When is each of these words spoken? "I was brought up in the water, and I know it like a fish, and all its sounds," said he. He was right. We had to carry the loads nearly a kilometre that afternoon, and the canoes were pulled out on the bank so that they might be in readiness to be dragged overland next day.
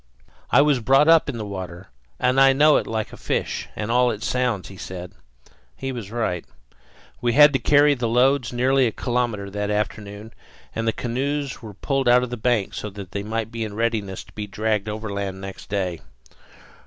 "I 0.49 0.63
was 0.63 0.79
brought 0.79 1.07
up 1.07 1.29
in 1.29 1.37
the 1.37 1.45
water, 1.45 1.89
and 2.19 2.41
I 2.41 2.53
know 2.53 2.77
it 2.77 2.87
like 2.87 3.13
a 3.13 3.17
fish, 3.17 3.67
and 3.75 3.91
all 3.91 4.09
its 4.09 4.25
sounds," 4.25 4.65
said 4.81 5.11
he. 5.77 5.85
He 5.85 5.91
was 5.91 6.09
right. 6.09 6.43
We 7.21 7.33
had 7.33 7.53
to 7.53 7.59
carry 7.59 7.93
the 7.93 8.07
loads 8.07 8.51
nearly 8.51 8.87
a 8.87 8.91
kilometre 8.91 9.51
that 9.51 9.69
afternoon, 9.69 10.33
and 10.73 10.87
the 10.87 10.91
canoes 10.91 11.61
were 11.61 11.75
pulled 11.75 12.09
out 12.09 12.23
on 12.23 12.29
the 12.29 12.35
bank 12.35 12.73
so 12.73 12.89
that 12.89 13.11
they 13.11 13.21
might 13.21 13.51
be 13.51 13.63
in 13.63 13.75
readiness 13.75 14.23
to 14.23 14.33
be 14.33 14.47
dragged 14.47 14.89
overland 14.89 15.39
next 15.39 15.69
day. 15.69 16.01